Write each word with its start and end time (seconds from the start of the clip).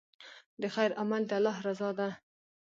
د 0.61 0.63
خیر 0.75 0.91
عمل 1.01 1.21
د 1.27 1.31
الله 1.37 1.57
رضا 1.67 1.89
ده. 1.99 2.09